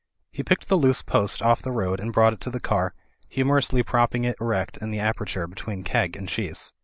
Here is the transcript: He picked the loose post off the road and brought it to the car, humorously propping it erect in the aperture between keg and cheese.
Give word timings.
He 0.31 0.41
picked 0.41 0.67
the 0.67 0.77
loose 0.79 1.03
post 1.03 1.43
off 1.43 1.61
the 1.61 1.71
road 1.71 1.99
and 1.99 2.11
brought 2.11 2.33
it 2.33 2.41
to 2.41 2.49
the 2.49 2.59
car, 2.59 2.95
humorously 3.29 3.83
propping 3.83 4.23
it 4.23 4.35
erect 4.41 4.77
in 4.77 4.89
the 4.89 4.97
aperture 4.99 5.45
between 5.45 5.83
keg 5.83 6.15
and 6.17 6.27
cheese. 6.27 6.73